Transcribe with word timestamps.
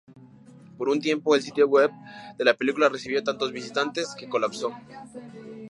Por 0.79 0.89
un 0.89 0.99
tiempo, 0.99 1.35
el 1.35 1.43
sitio 1.43 1.67
web 1.67 1.91
de 2.35 2.43
la 2.43 2.55
película 2.55 2.89
recibió 2.89 3.23
tantos 3.23 3.51
visitantes 3.51 4.15
que 4.17 4.27
colapsó. 4.27 4.75